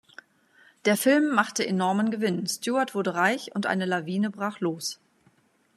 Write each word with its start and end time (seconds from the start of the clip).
Der 0.85 0.97
Film 0.97 1.29
machte 1.29 1.63
enormen 1.63 2.09
Gewinn, 2.09 2.47
Stewart 2.47 2.95
wurde 2.95 3.13
reich 3.13 3.53
und 3.53 3.67
eine 3.67 3.85
Lawine 3.85 4.31
brach 4.31 4.59
los. 4.59 4.99